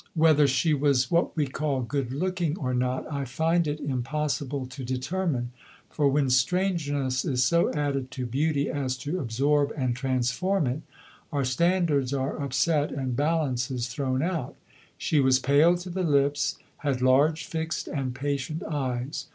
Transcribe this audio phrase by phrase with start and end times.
[0.15, 4.83] Whether she was what we call good looking or not I find it impossible to
[4.83, 5.51] determine,
[5.91, 10.81] for when strangeness is so added to beauty as to absorb and transform it,
[11.31, 14.55] our standards are upset and balances thrown out.
[14.97, 19.27] She was pale to the lips, had large, fixed and patient eyes.